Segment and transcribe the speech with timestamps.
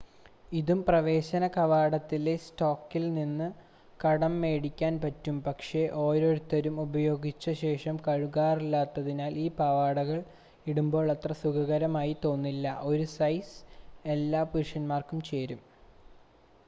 [0.51, 3.47] ഇതും പ്രവേശന കവാടത്തിലെ സ്റ്റോക്കിൽ നിന്ന്
[3.99, 10.19] കടം മേടിക്കാൻ പറ്റും പക്ഷേ ഓരോരുത്തരും ഉപയോഗിച്ചശേഷം കഴുകാറില്ലാത്തതിനാൽ ഈ പാവാടകൾ
[10.65, 13.53] ഇടുമ്പോൾ അത്ര സുഖകരമായി തോന്നില്ല 1 സൈസ്
[14.07, 15.61] എല്ലാ പുരുഷന്മാർക്കും ചേരും